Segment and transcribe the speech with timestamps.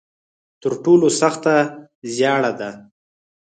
[0.61, 1.53] تر ټولو سخته
[2.15, 2.69] زیاړه ده.